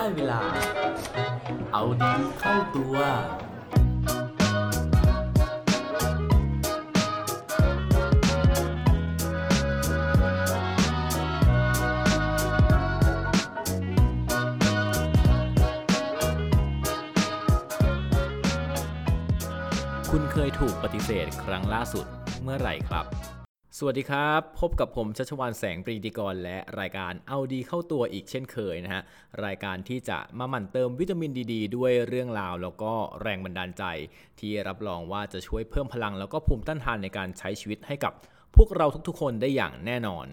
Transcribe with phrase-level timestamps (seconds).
[0.00, 0.42] ได้เวลา
[1.72, 2.96] เอาดีเข้าตัว
[20.10, 22.06] คุณเคยถูกปฏิเสธครั้งล่าสุด
[22.42, 23.06] เมื่อไหร่ครับ
[23.82, 29.02] สวัสดีครับ พบกับผมชัชวานแสงปรีดีกร และรายการเอาดีเข้าตัวอีกเช่นเคยนะฮะ
[29.44, 32.92] รายการที่จะมาหมั่นเติมวิตามินดีดด้วยเรื่องราวแล้วก็
[33.22, 33.84] แรงบันดาลใจ
[34.40, 38.12] ที่รับรองว่าจะช่วยเพิ่มพลังแล้วก็ภูมิต้านทานในการใช้ชีวิตให้กับ
[38.56, 40.26] พวกเราทุกๆ คนได้อย่างแน่นอน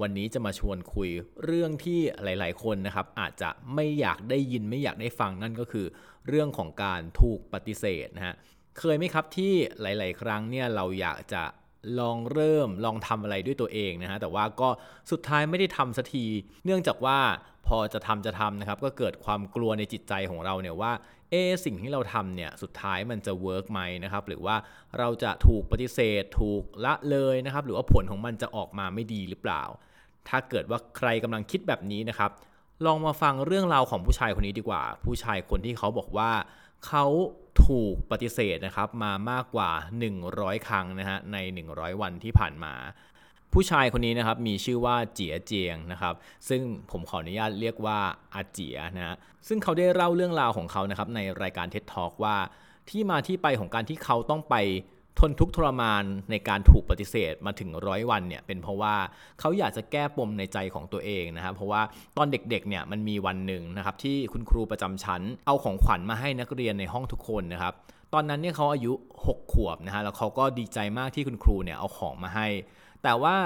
[0.00, 1.10] วันนี้จะมาชวนคุย
[1.44, 5.86] เรื่องที่หลายๆ คนนะครับอาจจะไม่อยากได้ยินไม่อยากได้ฟังนั่นก็คือ
[6.28, 8.34] เรื่องของการถูกปฏิเสธนะฮะ
[8.78, 11.42] เคยไหมครับที่หลาย ๆ ครั้งเนี่ยเราอยากจะ
[12.00, 14.68] ลองเริ่มลองทำอะไรด้วยตัวเองนะฮะแต่ว่าก็
[15.10, 16.26] สุดท้ายไม่ได้ทำสักที
[16.64, 17.18] เนื่องจากว่า
[17.66, 20.92] พอจะทำจะทำนะครับ ก็เกิดความกลัวในจิตใจของเราเนี่ยว่า
[21.30, 24.56] เอสิ่งที่เราทำเนี่ยสุดท้ายมันจะเวิร์กไหมนะครับหรือว่า
[24.98, 29.62] เราจะถูกปฏิเสธ ถูกละเลยนะครับหรือว่าผลของมันจะออกมาไม่ดีหรือเปล่า
[30.28, 32.30] ถ้าเกิดว่าใครกำลังคิดแบบนี้นะครับ
[32.86, 36.30] ลองมาฟังเรื่องราวของผู้ชายคนนี้ดีกว่า ผู้ชายคนที่เขาบอกว่า
[36.86, 37.04] เขา
[37.66, 39.70] ถูกปฏิเสธนะครับมามากกว่า
[40.20, 41.36] 100 ครั้งนะฮะใน
[41.70, 42.74] 100 วันที่ผ่านมา
[43.52, 46.14] ผู้ชายคนนี้นะครับมีชื่อว่าเจียเจียงนะครับ
[46.48, 47.98] ซึ่งผมขออนุญาตเรียกว่า
[48.34, 49.16] อาเจียนะฮะ
[49.48, 52.36] ซึ่งเขาได้เล่าเรื่องราวของเขานะครับในรายการเท็ตท็อกว่า
[52.90, 54.54] ที่มาที่ไปของการที่เขาต้องไป
[55.20, 58.94] ทนทุกข์ทรมานในการถูกปฏิเสธมาถึงร้อยวันเนี่ยเป็นเพราะว่า
[59.40, 61.82] เขาอยากจะแก้ปมในใจของตัวเองนะครับเพราะว่า
[62.16, 67.74] ตอนเด็กๆเนี่ยมันมีวันหนึ่งนะครับที่คุณครูประจำชั้น เอาของขวัญมาให้นักเรียนในห้องทุกคนนะครับ
[68.14, 68.92] ตอนนั้นเนี่ยเขาอายุ
[69.26, 72.48] 6 ขวบนะฮะแล้วเขาก็ดีใจมากที่คุณครูเนี่ยเอาของมาให้
[73.02, 73.36] แต่ว่า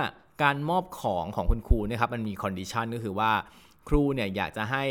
[0.42, 3.32] การมอบของของคุณครูนี่ยครับมันมี condition ก็คือว่า
[3.88, 4.84] ครูเนี่ยอยากจะให้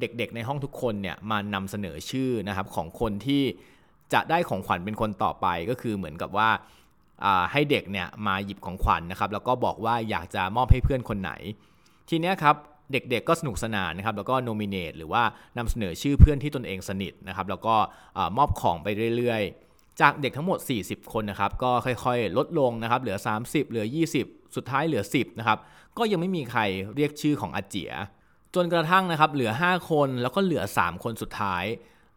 [0.00, 3.42] เด็กๆในห้องทุกคนเนี่ยมานำเสนอชื่อนะครับของคนที่
[4.14, 6.48] จะได้ของขวัญเป็นคนต่อไปก็คือเหมือนกับว่า
[7.52, 11.32] ให้เด็กเนี่ยมาหยิบของขวัญนนะครับ แล้วก็บอกว่าอยากจะมอบให้เพื่อนคนไหน
[12.08, 12.56] ทีนี้ครับ
[12.92, 15.22] เด็กๆก็สนุกสนานนะครับ แล้วก็ nominate หรือว่า
[15.58, 17.74] นำเสนอชื่อเพื่อนที่ตนเองสนิทนะครับ แล้วก็
[18.36, 23.86] มอบของไปเรื่อยๆ จากเด็กทั้งหมด 40 คนนะครับ ก็ค่อยๆ ลดลงนะครับ เหลือ 30 เหลือ
[24.18, 25.58] 20 สุดท้ายเหลือ 10 นะครับ
[25.98, 26.60] ก็ยังไม่มีใคร
[26.94, 27.92] เรียกชื่อของอาเจีย
[28.54, 31.64] จนกระทั่งนะครับ เหลือ 5 คน แล้วก็เหลือ 3 คนสุดท้าย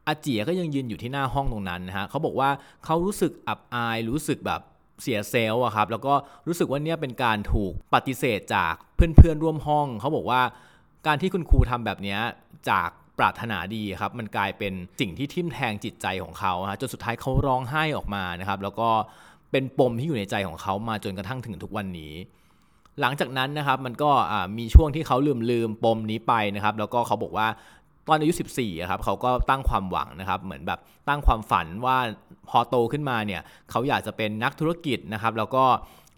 [0.08, 2.50] อาเจียก็ยังยืนอยู่ที่หน้าห้องตรงนั้นนะฮะเขาบอกว่า
[2.86, 4.62] เขารู้สึกอับอายรู้สึกแบบ
[5.02, 6.14] เสียเซลล์อะครับแล้วก็
[6.48, 10.42] รู้สึกว่าเนี่ยเป็นการถูกปฏิเสธจากเพื่อนๆร่วมห้อง เขาบอกว่า
[11.08, 12.18] การที่คุณครูทำแบบนี้
[12.70, 12.90] จาก
[13.20, 18.90] ปรารถนาดีครับมันกลายเป็นสิ่งที่ทิ่มแทงจิตใจของเขาฮะจนสุดท้ายเขาร้องไห้ออกมานะครับแล้วก็
[19.52, 22.14] เป็นปมที่อยู่ในใจของเขามาจนกระทั่งถึงทุกวันนี้
[23.02, 24.12] หลังจากนั้นนะครับมันก็
[24.58, 27.48] มีช่วงที่เขาลืมลืมปมนี้ไปนะครับแล้วก็เขาบอกว่า
[28.08, 31.98] ตอนอายุ 14ครับเขาก็ตั้งความหวังนะครับ เหมือนแบบตั้งความฝันว่า
[32.50, 35.66] พอโตขึ้นมาเนี่ยเขาอยากจะเป็นนักธุรกิจนะครับ แล้วก็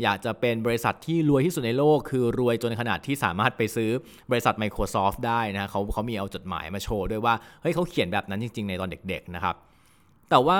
[0.03, 3.89] อยากจะเป็นบริษัทที่รวยที่สุดในโลก คือรวยจนขนาดที่สามารถไปซื้อ
[4.31, 9.55] บริษัท Microsoft ได้นะเขาเขามีเอาจดหมายมาโชว์ด้วยว่าเฮ้ยเขาเขียนแบบนั้นจริง ๆ ในตอนเด็ก ๆนะครับ
[10.29, 10.59] แต่ว่า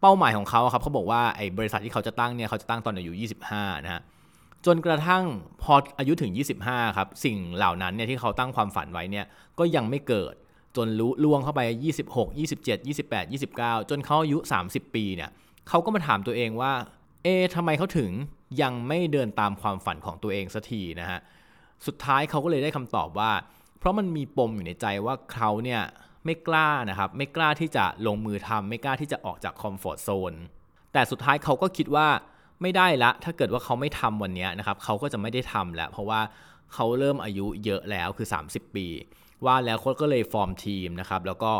[0.00, 3.12] เป้าหมายของเขาครับเขาบอกว่าไอ้บริษัทที่เขาจะตั้งเนี่ยเขาจะตั้งตอนอายุ
[3.48, 4.02] 25 นะฮะ
[4.66, 5.24] จนกระทั่ง
[5.62, 6.32] พออายุถึง
[6.64, 9.26] 25 ครับ สิ่งเหล่านั้นเนี่ยที่เขาตั้งความฝันไว้เนี่ย
[9.58, 10.34] ก็ยังไม่เกิด
[10.76, 11.60] จนรู้ล่วงเข้าไป
[12.00, 15.30] 26 27 28 29 จนเขาอายุ 30 ปีเนี่ย
[15.68, 16.72] เขาก็มาถามตัวเองว่า
[17.22, 18.10] เอ๊ทำไมเขาถึง
[18.62, 21.20] ยังไม่เดินตามความฝันของตัวเองสักทีนะฮะ
[21.86, 23.32] สุดท้ายเขาก็เลยได้คำตอบว่า
[23.78, 25.82] เพราะมันมีปมอยู่ในใจว่าเขาเนี่ย
[26.24, 30.32] ไม่กล้านะครับไม่กล้าที่จะลงมือทำไม่กล้าที่จะออกจากคอมฟอร์ทโซน
[30.92, 32.08] แต่สุดท้ายเขาก็คิดว่า
[32.62, 36.20] ไม่ได้ละ ถ้าเกิดว่าเขาไม่ทำวันนี้นะครับเขาก็จะไม่ได้ทำแล้ว เพราะว่า
[36.74, 38.86] เขาเริ่มอายุเยอะแล้วคือ 30 ปี
[39.44, 41.52] ว่าแล้วเขาก็เลยฟอร์มทีมนะครับแล้วก็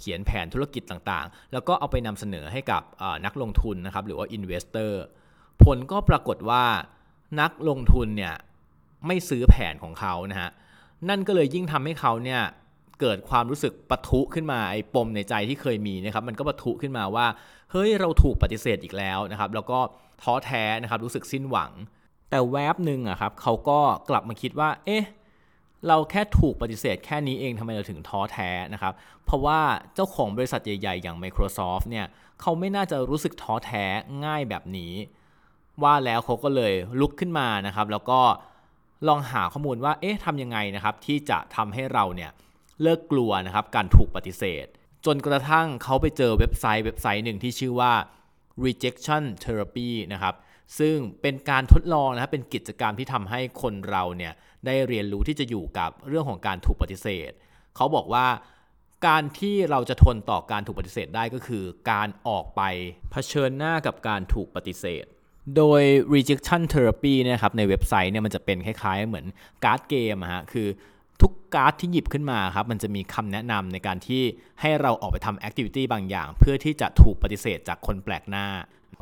[0.00, 2.82] เขียนแผนธุรกิจต่างๆ แล้วก็เอาไปนำเสนอให้กับ
[3.24, 5.02] นักลงทุนนะครับหรือว่าอินเวสเตอร์
[5.64, 6.64] ผลก็ปรากฏว่า
[7.40, 8.34] นักลงทุนเนี่ย
[9.06, 10.50] ไม่ซื้อแผนของเขานะฮะ
[11.08, 12.40] นั่นก็เลยยิ่งทำให้เขาเนี่ย
[13.00, 17.26] เกิดความรู้สึกปะทุขึ้นมาไอ้ปมในใจที่เคยมีนะครับมันก็ปะทุขึ้นมาว่า
[17.72, 19.78] เฮ้ยเราถูกปฏิเสธอีกแล้วนะครับแล้วก็
[20.22, 21.72] ท้อแท้นะครับรู้สึกสิ้นหวัง
[22.30, 25.04] แต่แวบหนึ่งอะครับเขาก็กลับมาคิดว่า เอ๊ะ
[25.86, 28.92] เราแค่ถูกปฏิเสธแค่นี้เองทำไมเราถึงท้อแท้นะครับ
[29.24, 29.60] เพราะว่า
[29.94, 32.06] เจ้าของบริษัทใหญ่ ๆ อย่าง Microsoft เนี่ย
[32.40, 33.84] เขาไม่น่าจะรู้สึกท้อแท้
[34.24, 34.92] ง่ายแบบนี้
[35.82, 38.20] ว่าแล้วเขาก็เลยลุกขึ้นมานะครับ แล้วก็
[39.08, 42.30] ลองหาข้อมูลว่าเอ๊ะทำยังไงนะครับ ที่จะทำให้เราเนี่ย
[42.82, 44.66] เลิกกลัวนะครับการถูกปฏิเสธ
[45.06, 47.92] จนกระทั่งเขาไปเจอเว็บไซต์เว็บไซต์หนึ่งที่ชื่อว่า
[48.64, 50.34] rejection therapy นะครับ
[50.78, 54.32] ซึ่งเป็นการทดลองนะครับเป็นกิจกรรมที่ทำให้คนเราเนี่ย
[54.66, 57.30] ได้เรียนรู้ที่จะอยู่กับเรื่องของการถูกปฏิเสธ
[57.76, 58.26] เขาบอกว่า
[59.06, 62.62] การที่เราจะทนต่อการถูกปฏิเสธได้ก็คือ การออกไป
[63.10, 65.04] เผชิญหน้ากับการถูกปฏิเสธ
[65.56, 65.82] โดย
[66.14, 69.26] rejection therapy นะครับในเว็บไซต์เนี่ยมันจะเป็นคล้ายๆ เหมือน
[69.64, 70.68] การ์ดเกมฮะคือ
[71.54, 74.22] การ์ดที่หยิบขึ้นมาครับมันจะมีคำแนะนำในการที่
[74.60, 78.46] ให้เราออกไปทำ activity บางอย่าง เพื่อที่จะถูกปฏิเสธจากคนแปลกหน้า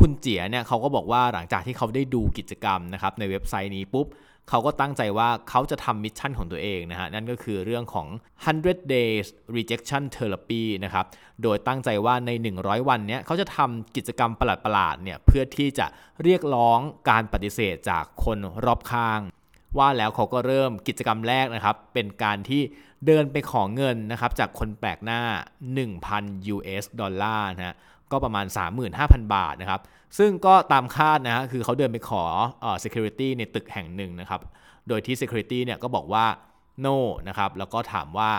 [0.00, 4.08] คุณเจียเนี่ยเขาก็บอกว่าหลังจากที่เขาได้ดูกิจกรรมนะครับในเว็บไซต์นี้ปุ๊บ
[4.50, 8.06] เขาก็ตั้งใจว่าเขาจะทำ mission ของตัวเองนะฮะนั่นก็คือเรื่องของ
[8.50, 9.26] 100 days
[9.56, 11.06] rejection therapy นะครับ
[11.43, 12.31] โดยตั้งใจว่าใน
[12.61, 15.87] 100 วันเนี้ยเขาจะทำกิจกรรมประหลาดๆเนี่ยเพื่อที่จะ
[16.23, 16.79] เรียกร้อง
[17.11, 19.20] การปฏิเสธจากคนรอบข้าง
[19.79, 22.62] ว่าแล้วเขาก็เริ่มกิจกรรมแรกนะครับ เป็นการที่
[23.06, 25.21] เดินไปขอเงินนะครับจากคนแปลกหน้า
[25.79, 27.76] 1,000 US ดอลลาร์นะฮะ
[28.12, 28.47] ก็ประมาณ
[28.91, 29.81] 35,000 บาทนะครับ
[30.19, 32.25] ซึ่งก็ตามคาดนะฮะคือเขาเดินไปขอ
[32.61, 34.41] เอ่อ security ในตึกแห่งหนึ่งนะครับ
[34.88, 36.26] โดยที่ security เนี่ยก็บอกว่า
[36.85, 36.97] no
[37.29, 38.31] นะครับ แล้วก็ถามว่า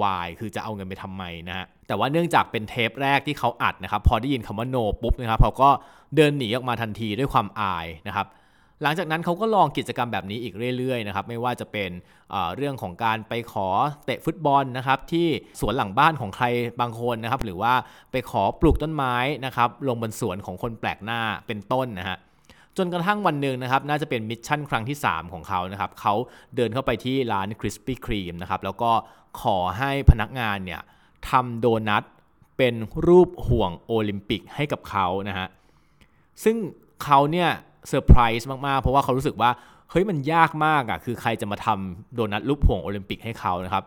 [0.00, 5.70] why คือจะเอาเงินไปทำไมนะฮะ แต่ว่าเนื่องจากเป็นเทปแรกที่เขาอัดนะครับ พอได้ยินคำว่า no ปุ๊บนะครับเขาก็
[6.16, 8.26] เดินหนีออกมาทันทีด้วยความอายนะครับ
[8.82, 11.90] หลังจากนั้นเขาก็ลองกิจกรรมแบบนี้อีกเรื่อยๆนะครับไม่ว่าจะเป็น
[12.56, 13.68] เรื่องของการไปขอ
[14.04, 15.28] เตะฟุตบอลนะครับที่
[15.60, 16.46] สวนหลังบ้านของใคร
[16.80, 17.74] บางคนนะครับหรือว่า
[18.12, 19.14] ไปขอปลูกต้นไม้
[19.46, 22.16] นะครับลงบนสวนของคนแปลกหน้าเป็นต้นนะฮะ
[22.76, 26.14] จนกระทั่งวันหนึ่งนะครับน่าจะเป็น mission ครั้งที่ 3 ของเขานะครับเขา
[26.56, 28.90] เดินเข้าไปที่ร้าน Krispy Kreme นะครับแล้วก็
[29.40, 30.80] ขอให้พนักงานเนี่ย
[31.30, 32.04] ทำโดนัท
[32.58, 32.74] เป็น
[33.06, 35.48] รูปห่วงโอลิมปิกให้กับเขานะฮะ
[36.44, 36.56] ซึ่ง
[37.04, 37.50] เขาเนี่ย
[37.88, 39.50] เซอร์ไพรส์มากๆ เพราะว่าเขารู้สึกว่า
[39.90, 43.84] เฮ้ยมันยากมากอะ่ะคือใครจะมาทำโดนัทรูปห่วงโอลิมปิกให้เขานะครับ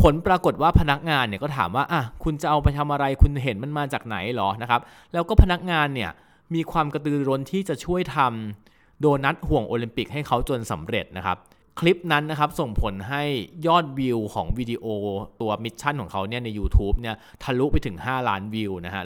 [0.00, 4.80] ผลปรากฏว่าพนักงานเนี่ยก็ถามว่าอะคุณจะเอาไปทำอะไรคุณเห็นมันมาจากไหนหรอนะครับ
[5.12, 6.10] แล้วก็พนักงานเนี่ย
[6.54, 11.36] มีความกระตือรือร้นที่จะช่วยทำโดนัทห่วงโอลิมปิกให้เขาจนสำเร็จนะครับ
[11.78, 13.22] คลิปนั้นนะครับส่งผลให้
[13.66, 14.84] ยอดวิวของวิดีโอ
[15.40, 19.04] ตัว mission ของเขาเนี่ยใน u t u b e เนี่ยทะลุไปถึง 5 ล้านวิวนะฮะ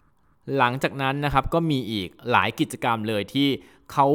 [0.56, 3.48] หลังจากนั้นนะครับก็มีอีกหลายกิจกรรมเลยที่
[3.92, 4.06] เขา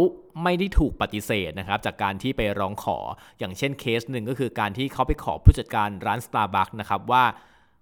[0.43, 2.97] ไม่ได้ถูกปฏิเสธนะครับจากการที่ไปร้องขอ
[3.39, 7.23] อย่างเช่นเคสหนึ่งก็คือการที่เขาไปขอผู้จัดการร้าน Starbucks นะครับว่า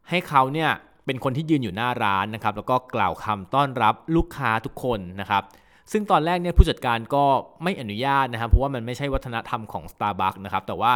[0.09, 0.71] ให้เขาเนี่ย
[1.05, 5.43] เป็นคนที่ยืนอยู่หน้าร้านนะครับแล้วก็กล่าวคำต้อนรับลูกค้าทุกคนนะครับ
[5.91, 7.23] ซึ่งตอนแรกเนี่ยผู้จัดการก็
[7.63, 10.93] ไม่อนุญาตนะครับเพราะว่ามันไม่ใช่วัฒนธรรมของ Starbucks นะครับแต่ว่า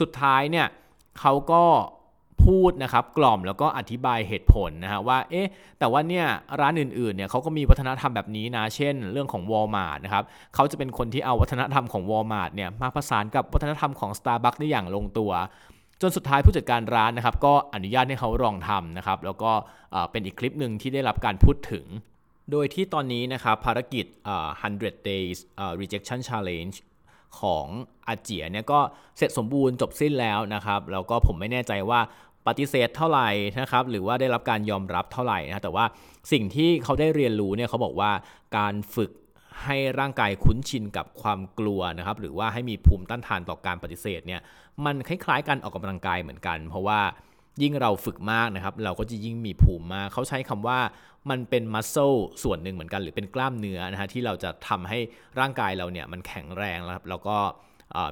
[0.00, 0.66] สุดท้ายเนี่ย
[1.20, 1.64] เขาก็
[2.44, 5.48] พูดนะครับกล่อมแล้วก็อธิบายเหตุผลนะฮะว่าเอ๊ะ
[5.78, 6.26] แต่ว่าเนี่ย
[6.60, 10.24] ร้านอื่นๆเนี่ยเขาก็มีวัฒนธรรมแบบนี้นะ เช่น เรื่องของ Walmart นะครับ
[10.54, 15.32] เขาจะเป็นคนที่เอาวัฒนธรรมของ Walmart เนี่ยมาผสานกับวัฒนธรรมของ Starbucks ได้อย่างลงตัว
[16.02, 19.52] จนสุดท้ายผู้จัดการร้านนะครับก็อนุญาตให้เขาลองทำนะครับแล้วก็
[20.10, 21.86] เป็นอีกคลิปหนึ่งที่ได้รับการพูดถึง
[22.50, 24.06] โดยที่ตอนนี้นะครับภารกิจ
[24.56, 25.38] 100 days
[25.80, 26.76] rejection challenge
[27.40, 27.66] ของ
[28.08, 28.80] อาเจียเนี่ยก็
[29.16, 32.00] เสร็จสมบูรณ์จบสิ้นแล้วนะครับแล้วก็ผมไม่แน่ใจว่า
[32.48, 33.28] ปฏิเสธเท่าไหร่
[33.60, 35.84] นะครับหรือว่าได้รับการยอมรับเท่าไหร่นะแต่ว่า
[36.32, 38.10] สิ่งที่เขาได้เรียนรู้เนี่ยเขาบอกว่า
[38.56, 39.10] การฝึก
[39.64, 44.40] ให้ร่างกายคุ้นชินกับความกลัวนะครับหรือว่าให้มีภูมิต้านทานต่อการปฏิเสธเนี่ย
[44.84, 47.00] มันคล้ายๆกันออกกำลังกายเหมือนกัน เพราะว่า
[47.62, 50.78] ยิ่งเราฝึกมากนะครับ เราก็จะยิ่งมีภูมิมาก เขาใช้คำว่า
[51.30, 52.12] มันเป็นมัสเซล
[52.42, 54.98] ส่วนหนึ่งเหมือนกัน หรือเป็นกล้ามเนื้อนะฮะที่เราจะทำให้
[55.40, 57.36] ร่างกายเราเนี่ยมันแข็งแรงแล้วแล้วก็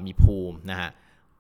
[0.06, 0.90] มีภูมินะฮะ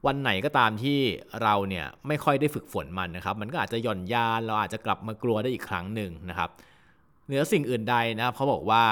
[0.06, 0.98] วันไหนก็ตามที่
[1.42, 6.50] เราเนี่ยไม่ค่อยได้ฝึกฝนมันนะครับ มันก็อาจจะหย่อนยานเราอาจจะกลับมากลัวได้อีกครั้งหนึ่งนะครับ
[7.26, 8.84] เหนือสิ่งอื่นใดนะครับเขาบอกว่า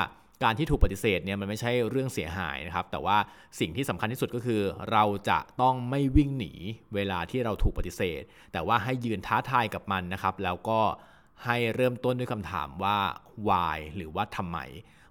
[0.44, 3.16] การที่ถูกปฏิเสธเนี่ยมันไม่ใช่เรื่องเสียหายนะครับ แต่ว่า
[3.60, 6.52] สิ่งที่สำคัญที่สุดก็คือ เราจะต้องไม่วิ่งหนี
[6.94, 10.80] เวลาที่เราถูกปฏิเสธ แต่ว่าให้ยืนท้าทายกับมันนะครับ แล้วก็
[11.44, 12.98] ให้เริ่มต้นด้วยคำถามว่า
[13.48, 14.58] why หรือว่าทำไม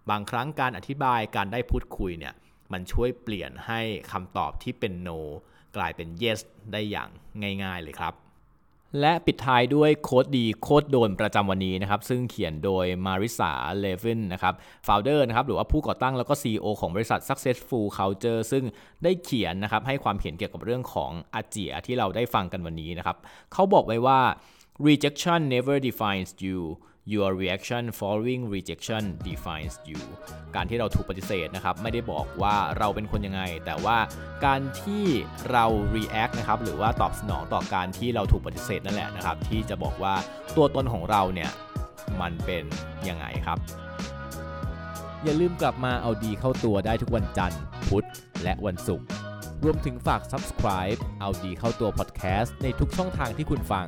[0.09, 2.33] บางครั้งการอธิบายการได้พูดคุยเนี่ย
[2.71, 3.79] มันช่วยเปลี่ยนให้
[4.11, 5.19] คำตอบที่เป็น no
[5.77, 6.39] กลายเป็น yes
[6.71, 7.09] ได้อย่าง
[7.63, 8.13] ง่าย ๆ เลยครับ
[9.01, 14.53] และปิดท้ายด้วยโค้ดดีโค้ดโดนประจำวันนี้นะครับ ซึ่งเขียนโดยมาริสาเลวินนะครับ
[14.87, 18.63] ฟาวเดอร์นะครับหรือว่าผู้ก่อตั้งแล้วก็ CEO ของบริษัท Successful Culture ซึ่ง
[19.03, 23.17] ได้เขียนนะครับให้ความเห็นเกี่ยวกับเรื่องของอาเจียที่เราได้ฟังกันวันนี้นะครับ
[23.53, 24.19] เขาบอกไว้ว่า
[24.87, 26.59] rejection never defines you
[27.05, 29.99] your reaction following rejection defines you
[30.55, 33.97] การที่เราถูกปฏิเสธนะครับไม่ได้บอกว่าเราเป็นคนยังไง แต่ว่า
[34.45, 35.05] การที่
[35.51, 40.15] เรา react นะครับหรือว่าตอบสนองต่อการที่เราถูกปฏิเสธนั่นแหละนะครับ ที่จะบอกว่า
[40.55, 41.51] ตัวตนของเราเนี่ย
[42.21, 42.63] มันเป็น
[43.07, 43.57] ยังไงครับ
[45.23, 48.07] อย่าลืมกลับมาเอาดีเข้าตัวได้ทุกวันจันทร์ พุธ
[48.43, 49.07] และวันศุกร์
[49.63, 53.87] รวมถึงฝาก subscribe เอาดีเข้าตัว podcast ในทุกช่องทางที่คุณฟัง